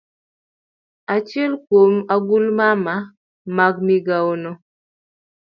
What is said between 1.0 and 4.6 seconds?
Achiel kuom ogulmama mag migawono